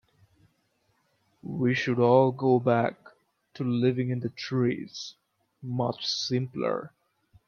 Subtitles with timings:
[1.43, 2.95] We should all go back
[3.53, 5.13] to living in the trees,
[5.61, 6.91] much simpler.